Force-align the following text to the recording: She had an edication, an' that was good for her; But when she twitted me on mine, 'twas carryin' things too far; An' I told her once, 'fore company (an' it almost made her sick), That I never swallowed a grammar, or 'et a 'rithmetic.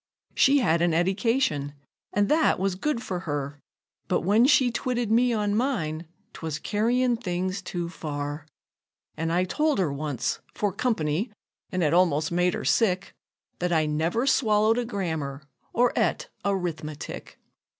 She 0.33 0.57
had 0.57 0.81
an 0.81 0.95
edication, 0.95 1.75
an' 2.11 2.25
that 2.25 2.57
was 2.57 2.73
good 2.73 3.03
for 3.03 3.19
her; 3.19 3.59
But 4.07 4.21
when 4.21 4.47
she 4.47 4.71
twitted 4.71 5.11
me 5.11 5.31
on 5.31 5.53
mine, 5.53 6.07
'twas 6.33 6.57
carryin' 6.57 7.17
things 7.17 7.61
too 7.61 7.87
far; 7.87 8.47
An' 9.15 9.29
I 9.29 9.43
told 9.43 9.77
her 9.77 9.93
once, 9.93 10.39
'fore 10.55 10.73
company 10.73 11.31
(an' 11.71 11.83
it 11.83 11.93
almost 11.93 12.31
made 12.31 12.55
her 12.55 12.65
sick), 12.65 13.13
That 13.59 13.71
I 13.71 13.85
never 13.85 14.25
swallowed 14.25 14.79
a 14.79 14.85
grammar, 14.85 15.43
or 15.71 15.93
'et 15.95 16.27
a 16.43 16.55
'rithmetic. 16.55 17.37